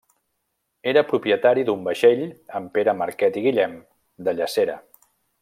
[0.91, 2.23] Era propietari d'un vaixell
[2.61, 3.77] amb Pere Marquet i Guillem
[4.29, 4.81] de Llacera.